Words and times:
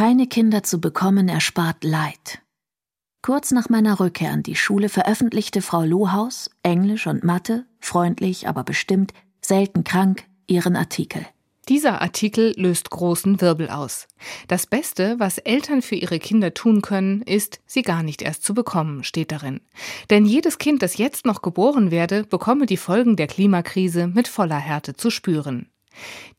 Keine 0.00 0.26
Kinder 0.26 0.62
zu 0.62 0.80
bekommen 0.80 1.28
erspart 1.28 1.84
Leid. 1.84 2.40
Kurz 3.20 3.50
nach 3.50 3.68
meiner 3.68 4.00
Rückkehr 4.00 4.30
an 4.30 4.42
die 4.42 4.56
Schule 4.56 4.88
veröffentlichte 4.88 5.60
Frau 5.60 5.82
Lohaus, 5.82 6.48
Englisch 6.62 7.06
und 7.06 7.22
Mathe, 7.22 7.66
freundlich, 7.80 8.48
aber 8.48 8.64
bestimmt, 8.64 9.12
selten 9.42 9.84
krank, 9.84 10.24
ihren 10.46 10.74
Artikel. 10.74 11.26
Dieser 11.68 12.00
Artikel 12.00 12.54
löst 12.56 12.88
großen 12.88 13.42
Wirbel 13.42 13.68
aus. 13.68 14.08
Das 14.48 14.66
Beste, 14.66 15.16
was 15.18 15.36
Eltern 15.36 15.82
für 15.82 15.96
ihre 15.96 16.18
Kinder 16.18 16.54
tun 16.54 16.80
können, 16.80 17.20
ist, 17.20 17.60
sie 17.66 17.82
gar 17.82 18.02
nicht 18.02 18.22
erst 18.22 18.42
zu 18.42 18.54
bekommen, 18.54 19.04
steht 19.04 19.30
darin. 19.30 19.60
Denn 20.08 20.24
jedes 20.24 20.56
Kind, 20.56 20.82
das 20.82 20.96
jetzt 20.96 21.26
noch 21.26 21.42
geboren 21.42 21.90
werde, 21.90 22.24
bekomme 22.24 22.64
die 22.64 22.78
Folgen 22.78 23.16
der 23.16 23.26
Klimakrise 23.26 24.06
mit 24.06 24.28
voller 24.28 24.56
Härte 24.56 24.94
zu 24.94 25.10
spüren. 25.10 25.69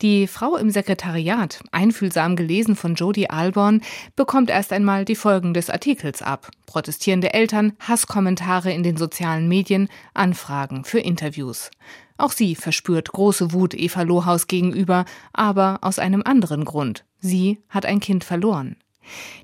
Die 0.01 0.27
Frau 0.27 0.55
im 0.55 0.69
Sekretariat, 0.69 1.61
einfühlsam 1.71 2.35
gelesen 2.35 2.75
von 2.75 2.95
Jodie 2.95 3.29
Alborn, 3.29 3.81
bekommt 4.15 4.49
erst 4.49 4.73
einmal 4.73 5.05
die 5.05 5.15
Folgen 5.15 5.53
des 5.53 5.69
Artikels 5.69 6.21
ab. 6.21 6.49
Protestierende 6.65 7.33
Eltern, 7.33 7.73
Hasskommentare 7.79 8.71
in 8.71 8.83
den 8.83 8.97
sozialen 8.97 9.47
Medien, 9.47 9.89
Anfragen 10.13 10.83
für 10.85 10.99
Interviews. 10.99 11.69
Auch 12.17 12.31
sie 12.31 12.55
verspürt 12.55 13.11
große 13.11 13.51
Wut 13.51 13.73
Eva 13.73 14.03
Lohaus 14.03 14.47
gegenüber, 14.47 15.05
aber 15.33 15.79
aus 15.81 15.99
einem 15.99 16.23
anderen 16.23 16.65
Grund. 16.65 17.05
Sie 17.19 17.59
hat 17.69 17.85
ein 17.85 17.99
Kind 17.99 18.23
verloren. 18.23 18.77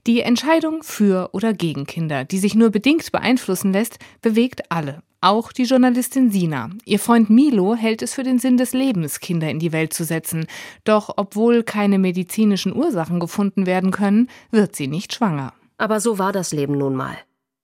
Die 0.06 0.22
Entscheidung 0.22 0.84
für 0.84 1.30
oder 1.34 1.54
gegen 1.54 1.86
Kinder, 1.86 2.26
die 2.26 2.38
sich 2.38 2.56
nur 2.56 2.70
bedingt 2.70 3.12
beeinflussen 3.12 3.74
lässt, 3.74 4.00
bewegt 4.22 4.72
alle, 4.72 5.02
auch 5.20 5.52
die 5.52 5.64
Journalistin 5.64 6.30
Sina. 6.30 6.70
Ihr 6.86 7.00
Freund 7.00 7.30
Milo 7.30 7.76
hält 7.76 8.04
es 8.04 8.14
für 8.14 8.24
den 8.24 8.38
Sinn 8.38 8.58
des 8.58 8.74
Lebens, 8.74 9.20
Kinder 9.20 9.50
in 9.50 9.58
die 9.58 9.72
Welt 9.72 9.92
zu 9.92 10.04
setzen. 10.04 10.46
Doch 10.84 11.12
obwohl 11.18 11.64
keine 11.64 11.98
medizinischen 11.98 12.76
Ursachen 12.76 13.20
gefunden 13.20 13.66
werden 13.66 13.92
können, 13.92 14.30
wird 14.52 14.76
sie 14.76 14.88
nicht 14.88 15.14
schwanger. 15.14 15.54
Aber 15.78 16.00
so 16.00 16.20
war 16.20 16.32
das 16.32 16.54
Leben 16.54 16.78
nun 16.78 16.96
mal. 16.96 17.18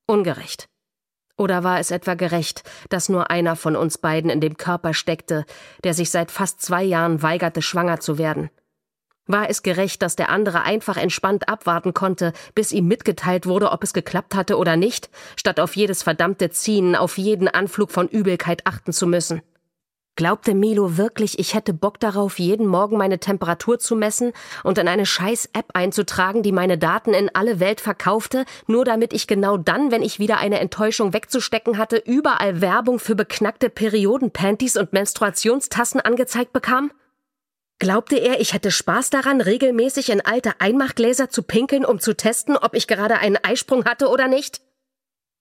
Ungerecht. 0.08 0.67
Oder 1.38 1.64
war 1.64 1.80
es 1.80 1.92
etwa 1.92 2.16
gerecht, 2.16 2.64
dass 2.89 3.10
nur 3.10 3.30
einer 3.30 3.56
von 3.56 3.76
uns 3.76 3.98
beiden 3.98 4.30
in 4.30 4.42
dem 4.42 4.58
Körper 4.58 4.94
steckte, 4.94 5.45
der 5.84 5.94
sich 5.94 6.10
seit 6.10 6.32
fast 6.32 6.62
zwei 6.62 6.84
Jahren 6.84 7.22
weigerte, 7.22 7.62
schwanger 7.62 8.00
zu 8.00 8.17
werden? 8.17 8.50
War 9.26 9.50
es 9.50 9.64
gerecht, 9.64 10.02
dass 10.02 10.18
der 10.18 10.30
andere 10.30 10.64
einfach 10.64 10.98
entspannt 10.98 11.48
abwarten 11.48 11.94
konnte, 11.94 12.34
bis 12.56 12.74
ihm 12.74 12.88
mitgeteilt 12.88 13.46
wurde, 13.46 13.72
ob 13.72 13.82
es 13.84 13.94
geklappt 13.94 14.36
hatte 14.36 14.58
oder 14.58 14.76
nicht, 14.76 15.10
statt 15.38 15.62
auf 15.62 15.78
jedes 15.78 16.04
verdammte 16.04 16.50
Ziehen, 16.50 16.96
auf 16.96 17.18
jeden 17.18 17.48
Anflug 17.48 17.92
von 17.92 18.10
Übelkeit 18.10 18.68
achten 18.68 18.92
zu 18.92 19.08
müssen? 19.08 19.42
Glaubte 20.16 20.54
Milo 20.54 20.98
wirklich, 20.98 21.40
ich 21.40 21.56
hätte 21.56 21.74
Bock 21.74 22.00
darauf, 22.00 22.38
jeden 22.38 22.68
Morgen 22.68 22.98
meine 22.98 23.18
Temperatur 23.18 23.80
zu 23.80 23.96
messen 23.96 24.32
und 24.64 24.78
in 24.78 24.88
eine 24.88 25.08
scheiß 25.08 25.50
App 25.54 25.70
einzutragen, 25.74 26.44
die 26.44 26.52
meine 26.52 26.78
Daten 26.78 27.16
in 27.16 27.34
alle 27.34 27.60
Welt 27.60 27.82
verkaufte, 27.82 28.46
nur 28.68 28.86
damit 28.86 29.12
ich 29.12 29.26
genau 29.26 29.58
dann, 29.58 29.90
wenn 29.90 30.04
ich 30.04 30.20
wieder 30.20 30.38
eine 30.38 30.60
Enttäuschung 30.60 31.14
wegzustecken 31.14 31.80
hatte, 31.80 31.96
überall 31.96 32.62
Werbung 32.62 33.00
für 33.00 33.16
beknackte 33.16 33.70
Periodenpanties 33.70 34.78
und 34.78 34.94
Menstruationstassen 34.94 36.00
angezeigt 36.00 36.54
bekam? 36.54 36.92
Glaubte 37.84 38.16
er, 38.16 38.39
ich 38.39 38.53
hätte 38.53 38.72
Spaß 38.72 39.09
daran, 39.09 39.42
regelmäßig 39.42 40.09
in 40.09 40.22
alte 40.22 40.53
Einmachgläser 40.62 41.30
zu 41.30 41.44
pinkeln, 41.44 41.84
um 41.84 42.00
zu 42.00 42.16
testen, 42.16 42.56
ob 42.56 42.76
ich 42.76 42.88
gerade 42.88 43.17
einen 43.20 43.36
Eisprung 43.36 43.84
hatte 43.84 44.08
oder 44.08 44.30
nicht? 44.30 44.62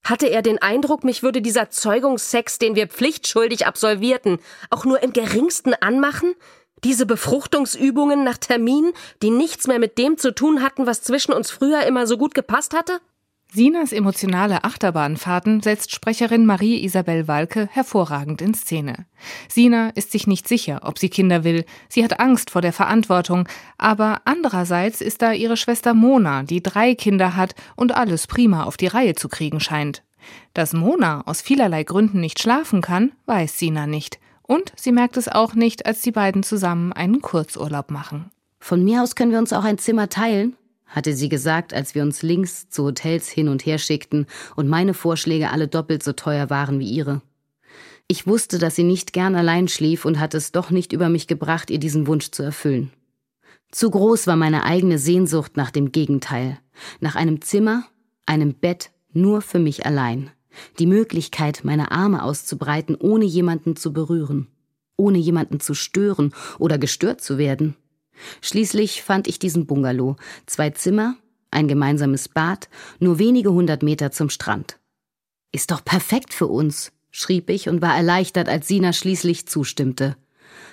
Hatte 0.03 0.27
er 0.27 0.43
den 0.43 0.61
Eindruck, 0.61 1.05
mich 1.05 1.23
würde 1.23 1.41
dieser 1.41 1.71
Zeugungssex, 1.71 2.59
den 2.59 2.75
wir 2.75 2.89
pflichtschuldig 2.89 3.65
absolvierten, 3.65 4.41
auch 4.71 4.85
nur 4.85 5.05
im 5.05 5.13
geringsten 5.13 5.75
anmachen? 5.75 6.35
Diese 6.83 7.07
Befruchtungsübungen 7.07 8.25
nach 8.25 8.39
Termin, 8.39 8.93
die 9.23 9.31
nichts 9.31 9.69
mehr 9.69 9.79
mit 9.79 9.97
dem 9.97 10.19
zu 10.19 10.35
tun 10.35 10.65
hatten, 10.65 10.85
was 10.85 11.01
zwischen 11.01 11.33
uns 11.33 11.53
früher 11.53 11.85
immer 11.85 12.09
so 12.09 12.19
gut 12.19 12.35
gepasst 12.35 12.75
hatte? 12.75 12.99
Sinas 13.55 13.93
emotionale 13.93 14.65
Achterbahnfahrten 14.65 15.61
setzt 15.61 15.93
Sprecherin 15.93 16.47
Marie-Isabel 16.47 17.29
Walke 17.29 17.69
hervorragend 17.71 18.41
in 18.41 18.55
Szene. 18.55 19.05
Sina 19.47 19.91
ist 19.91 20.11
sich 20.11 20.27
nicht 20.27 20.49
sicher, 20.49 20.81
ob 20.85 20.99
sie 20.99 21.11
Kinder 21.11 21.45
will. 21.45 21.67
Sie 21.91 22.03
hat 22.03 22.19
Angst 22.19 22.49
vor 22.49 22.63
der 22.63 22.73
Verantwortung. 22.73 23.47
Aber 23.77 24.23
andererseits 24.25 25.03
ist 25.03 25.21
da 25.21 25.33
ihre 25.33 25.59
Schwester 25.59 25.93
Mona, 25.93 26.45
die 26.45 26.63
drei 26.63 26.95
Kinder 26.95 27.37
hat 27.37 27.55
und 27.77 27.95
alles 27.95 28.27
prima 28.27 28.65
auf 28.65 28.79
die 28.79 28.87
Reihe 28.87 29.17
zu 29.17 29.29
kriegen 29.29 29.61
scheint. 29.61 30.03
Dass 30.55 30.73
Mona 30.73 31.21
aus 31.27 31.43
vielerlei 31.43 31.85
Gründen 31.85 32.21
nicht 32.21 32.41
schlafen 32.41 32.81
kann, 32.81 33.13
weiß 33.27 33.59
Sina 33.59 33.87
nicht. 33.87 34.19
Und 34.41 34.73
sie 34.77 34.93
merkt 34.93 35.19
es 35.19 35.29
auch 35.29 35.53
nicht, 35.53 35.85
als 35.85 36.01
die 36.01 36.13
beiden 36.13 36.43
zusammen 36.43 36.95
einen 36.95 37.21
Kurzurlaub 37.21 37.91
machen. 37.91 38.31
Von 38.61 38.83
mir 38.83 39.03
aus 39.03 39.15
können 39.15 39.33
wir 39.33 39.39
uns 39.39 39.53
auch 39.53 39.65
ein 39.65 39.77
Zimmer 39.77 40.09
teilen, 40.09 40.57
hatte 40.93 41.15
sie 41.15 41.29
gesagt, 41.29 41.75
als 41.75 41.95
wir 41.95 42.03
uns 42.03 42.23
links 42.23 42.69
zu 42.69 42.85
Hotels 42.85 43.29
hin 43.29 43.49
und 43.49 43.67
her 43.67 43.79
schickten 43.79 44.27
und 44.55 44.69
meine 44.69 44.95
Vorschläge 44.95 45.51
alle 45.51 45.67
doppelt 45.67 46.03
so 46.03 46.13
teuer 46.13 46.51
waren 46.51 46.79
wie 46.79 46.89
ihre. 46.89 47.23
Ich 48.07 48.27
wusste, 48.27 48.59
dass 48.59 48.77
sie 48.77 48.85
nicht 48.85 49.13
gern 49.13 49.35
allein 49.35 49.69
schlief 49.69 50.05
und 50.05 50.21
hatte 50.21 50.37
es 50.37 50.53
doch 50.53 50.71
nicht 50.71 50.93
über 50.93 51.09
mich 51.09 51.27
gebracht, 51.27 51.71
ihr 51.71 51.79
diesen 51.79 52.07
Wunsch 52.07 52.31
zu 52.31 52.43
erfüllen. 52.43 52.93
Zu 53.71 53.91
groß 53.91 54.27
war 54.27 54.37
meine 54.37 54.65
eigene 54.65 54.99
Sehnsucht 54.99 55.57
nach 55.57 55.71
dem 55.71 55.93
Gegenteil, 55.93 56.59
nach 57.01 57.17
einem 57.17 57.41
Zimmer, 57.41 57.85
einem 58.27 58.55
Bett 58.55 58.91
nur 59.15 59.41
für 59.41 59.59
mich 59.59 59.87
allein, 59.87 60.31
die 60.79 60.87
Möglichkeit, 60.87 61.61
meine 61.65 61.91
Arme 61.91 62.23
auszubreiten, 62.23 62.97
ohne 62.97 63.25
jemanden 63.25 63.77
zu 63.77 63.95
berühren, 63.95 64.49
ohne 64.97 65.19
jemanden 65.19 65.59
zu 65.59 65.73
stören 65.73 66.35
oder 66.59 66.77
gestört 66.77 67.23
zu 67.23 67.39
werden. 67.39 67.77
Schließlich 68.41 69.03
fand 69.03 69.29
ich 69.29 69.39
diesen 69.39 69.67
Bungalow, 69.67 70.17
zwei 70.47 70.71
Zimmer, 70.71 71.17
ein 71.51 71.69
gemeinsames 71.69 72.29
Bad, 72.29 72.69
nur 72.99 73.19
wenige 73.19 73.53
hundert 73.53 73.83
Meter 73.83 74.11
zum 74.11 74.31
Strand. 74.31 74.79
Ist 75.53 75.71
doch 75.71 75.85
perfekt 75.85 76.33
für 76.33 76.47
uns, 76.47 76.93
schrieb 77.11 77.51
ich 77.51 77.69
und 77.69 77.83
war 77.83 77.97
erleichtert, 77.97 78.49
als 78.49 78.69
Sina 78.69 78.93
schließlich 78.93 79.47
zustimmte. 79.47 80.17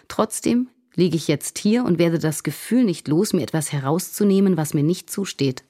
Trotzdem 0.08 0.70
liege 0.96 1.16
ich 1.16 1.28
jetzt 1.28 1.60
hier 1.60 1.84
und 1.86 2.00
werde 2.00 2.20
das 2.20 2.44
Gefühl 2.44 2.84
nicht 2.84 3.08
los, 3.08 3.34
mir 3.34 3.44
etwas 3.44 3.72
herauszunehmen, 3.72 4.58
was 4.58 4.74
mir 4.74 4.84
nicht 4.84 5.10
zusteht. 5.10 5.64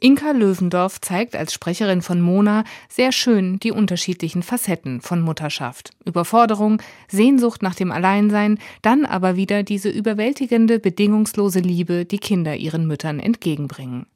Inka 0.00 0.30
Löwendorf 0.30 1.00
zeigt 1.00 1.34
als 1.34 1.52
Sprecherin 1.52 2.02
von 2.02 2.20
Mona 2.20 2.62
sehr 2.88 3.10
schön 3.10 3.58
die 3.58 3.72
unterschiedlichen 3.72 4.44
Facetten 4.44 5.00
von 5.00 5.20
Mutterschaft. 5.20 5.90
Überforderung, 6.04 6.80
Sehnsucht 7.08 7.62
nach 7.62 7.74
dem 7.74 7.90
Alleinsein, 7.90 8.58
dann 8.80 9.04
aber 9.04 9.34
wieder 9.34 9.64
diese 9.64 9.88
überwältigende, 9.88 10.78
bedingungslose 10.78 11.58
Liebe, 11.58 12.04
die 12.04 12.18
Kinder 12.18 12.54
ihren 12.54 12.86
Müttern 12.86 13.18
entgegenbringen. 13.18 14.06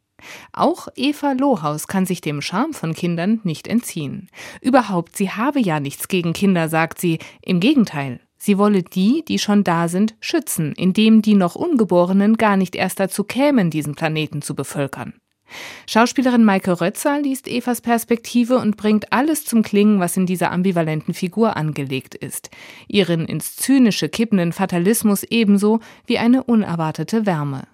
Auch 0.52 0.86
Eva 0.94 1.32
Lohaus 1.32 1.88
kann 1.88 2.06
sich 2.06 2.20
dem 2.20 2.42
Charme 2.42 2.74
von 2.74 2.94
Kindern 2.94 3.40
nicht 3.42 3.66
entziehen. 3.66 4.28
Überhaupt, 4.60 5.16
sie 5.16 5.30
habe 5.30 5.58
ja 5.58 5.80
nichts 5.80 6.06
gegen 6.06 6.32
Kinder, 6.32 6.68
sagt 6.68 7.00
sie. 7.00 7.18
Im 7.40 7.58
Gegenteil. 7.58 8.20
Sie 8.38 8.58
wolle 8.58 8.84
die, 8.84 9.24
die 9.26 9.38
schon 9.38 9.64
da 9.64 9.88
sind, 9.88 10.14
schützen, 10.20 10.74
indem 10.76 11.22
die 11.22 11.34
noch 11.34 11.54
Ungeborenen 11.54 12.36
gar 12.36 12.56
nicht 12.56 12.74
erst 12.74 13.00
dazu 13.00 13.24
kämen, 13.24 13.70
diesen 13.70 13.94
Planeten 13.94 14.42
zu 14.42 14.54
bevölkern. 14.54 15.14
Schauspielerin 15.86 16.44
Maike 16.44 16.80
Rötzer 16.80 17.20
liest 17.20 17.48
Evas 17.48 17.80
Perspektive 17.80 18.58
und 18.58 18.76
bringt 18.76 19.12
alles 19.12 19.44
zum 19.44 19.62
Klingen, 19.62 20.00
was 20.00 20.16
in 20.16 20.26
dieser 20.26 20.50
ambivalenten 20.52 21.14
Figur 21.14 21.56
angelegt 21.56 22.14
ist. 22.14 22.50
Ihren 22.88 23.26
ins 23.26 23.56
Zynische 23.56 24.08
kippenden 24.08 24.52
Fatalismus 24.52 25.22
ebenso 25.24 25.80
wie 26.06 26.18
eine 26.18 26.44
unerwartete 26.44 27.26
Wärme. 27.26 27.66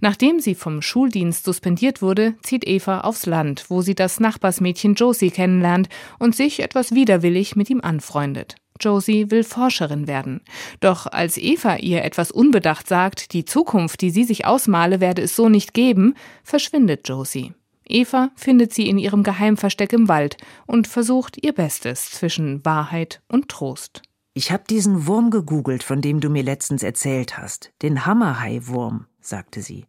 Nachdem 0.00 0.40
sie 0.40 0.54
vom 0.54 0.82
Schuldienst 0.82 1.44
suspendiert 1.44 2.02
wurde, 2.02 2.34
zieht 2.42 2.66
Eva 2.66 3.00
aufs 3.00 3.26
Land, 3.26 3.66
wo 3.68 3.82
sie 3.82 3.94
das 3.94 4.20
Nachbarsmädchen 4.20 4.94
Josie 4.94 5.30
kennenlernt 5.30 5.88
und 6.18 6.34
sich 6.34 6.60
etwas 6.60 6.94
widerwillig 6.94 7.56
mit 7.56 7.70
ihm 7.70 7.80
anfreundet. 7.80 8.56
Josie 8.80 9.30
will 9.30 9.44
Forscherin 9.44 10.06
werden. 10.06 10.40
Doch 10.80 11.06
als 11.06 11.36
Eva 11.36 11.76
ihr 11.76 12.04
etwas 12.04 12.30
unbedacht 12.30 12.88
sagt, 12.88 13.32
die 13.32 13.44
Zukunft, 13.44 14.00
die 14.00 14.10
sie 14.10 14.24
sich 14.24 14.46
ausmale, 14.46 15.00
werde 15.00 15.22
es 15.22 15.36
so 15.36 15.48
nicht 15.48 15.74
geben, 15.74 16.14
verschwindet 16.42 17.08
Josie. 17.08 17.54
Eva 17.88 18.30
findet 18.34 18.74
sie 18.74 18.88
in 18.88 18.98
ihrem 18.98 19.22
Geheimversteck 19.22 19.92
im 19.92 20.08
Wald 20.08 20.36
und 20.66 20.88
versucht 20.88 21.42
ihr 21.44 21.52
Bestes 21.52 22.10
zwischen 22.10 22.64
Wahrheit 22.64 23.22
und 23.28 23.48
Trost. 23.48 24.02
Ich 24.34 24.52
habe 24.52 24.64
diesen 24.68 25.06
Wurm 25.06 25.30
gegoogelt, 25.30 25.82
von 25.82 26.02
dem 26.02 26.20
du 26.20 26.28
mir 26.28 26.42
letztens 26.42 26.82
erzählt 26.82 27.38
hast. 27.38 27.72
Den 27.80 28.04
Hammerhai-Wurm, 28.04 29.06
sagte 29.20 29.62
sie. 29.62 29.86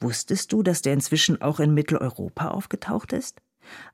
Wusstest 0.00 0.52
du, 0.52 0.62
dass 0.62 0.82
der 0.82 0.92
inzwischen 0.92 1.40
auch 1.42 1.58
in 1.58 1.74
Mitteleuropa 1.74 2.48
aufgetaucht 2.48 3.12
ist? 3.12 3.40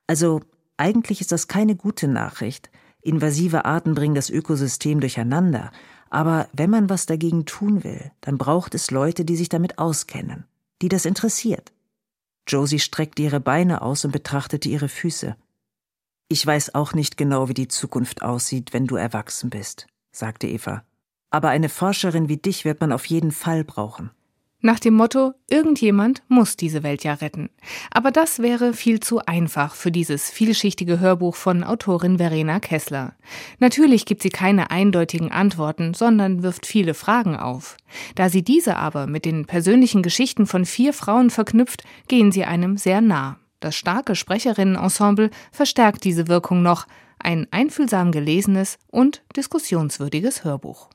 Also, 0.07 0.41
eigentlich 0.77 1.21
ist 1.21 1.33
das 1.33 1.49
keine 1.49 1.77
gute 1.77 2.09
Nachricht. 2.09 2.71
Invasive 3.09 3.65
Arten 3.65 3.95
bringen 3.95 4.15
das 4.15 4.31
Ökosystem 4.31 5.01
durcheinander, 5.01 5.73
aber 6.11 6.49
wenn 6.53 6.71
man 6.71 6.89
was 6.89 7.07
dagegen 7.07 7.45
tun 7.45 7.85
will, 7.85 8.11
dann 8.21 8.39
braucht 8.39 8.75
es 8.75 8.91
Leute, 8.91 9.25
die 9.25 9.37
sich 9.37 9.49
damit 9.49 9.79
auskennen, 9.79 10.45
die 10.83 10.89
das 10.89 11.05
interessiert. 11.05 11.73
Josie 12.47 12.79
streckte 12.79 13.23
ihre 13.23 13.41
Beine 13.41 13.83
aus 13.83 14.05
und 14.05 14.11
betrachtete 14.11 14.69
ihre 14.69 14.89
Füße. 14.89 15.37
Ich 16.29 16.47
weiß 16.47 16.75
auch 16.75 16.95
nicht 16.95 17.17
genau, 17.17 17.49
wie 17.49 17.55
die 17.55 17.69
Zukunft 17.69 18.23
aussieht, 18.23 18.73
wenn 18.73 18.87
du 18.87 18.97
erwachsen 18.97 19.51
bist, 19.51 19.87
sagte 20.13 20.47
Eva. 20.47 20.85
Aber 21.31 21.49
eine 21.51 21.69
Forscherin 21.69 22.29
wie 22.29 22.39
dich 22.39 22.65
wird 22.65 22.81
man 22.81 22.93
auf 22.93 23.05
jeden 23.07 23.33
Fall 23.33 23.65
brauchen. 23.65 24.11
Nach 24.61 24.81
dem 24.81 24.95
Motto, 24.95 25.35
irgendjemand 25.49 26.23
muss 26.27 26.57
diese 26.57 26.83
Welt 26.83 27.05
ja 27.05 27.15
retten. 27.15 27.49
Aber 27.93 28.11
das 28.11 28.41
wäre 28.41 28.73
viel 28.73 28.99
zu 28.99 29.21
einfach 29.25 29.77
für 29.77 29.93
dieses 29.93 30.31
vielschichtige 30.31 30.99
Hörbuch 30.99 31.37
von 31.37 31.63
Autorin 31.63 32.19
Verena 32.19 32.59
Kessler. 32.59 33.15
Natürlich 33.61 34.05
gibt 34.05 34.21
sie 34.21 34.31
keine 34.31 34.73
eindeutigen 34.73 35.31
Antworten, 35.31 35.95
sondern 35.95 36.43
wirft 36.43 36.67
viele 36.67 36.95
Fragen 36.95 37.37
auf. 37.37 37.77
Da 38.17 38.31
sie 38.31 38.43
diese 38.43 38.77
aber 38.77 39.07
mit 39.07 39.25
den 39.25 39.47
persönlichen 39.47 40.03
Geschichten 40.03 40.45
von 40.45 40.65
vier 40.65 40.93
Frauen 40.93 41.31
verknüpft, 41.31 41.85
gehen 42.09 42.33
sie 42.33 42.45
einem 42.45 42.77
sehr 42.79 43.01
nah. 43.01 43.39
Das 43.61 43.77
starke 43.77 44.17
Sprecherinnenensemble 44.17 45.31
verstärkt 45.53 46.03
diese 46.03 46.27
Wirkung 46.27 46.63
noch. 46.63 46.87
Ein 47.21 47.47
einfühlsam 47.53 48.11
gelesenes 48.11 48.79
und 48.91 49.23
diskussionswürdiges 49.37 50.43
Hörbuch. 50.43 50.87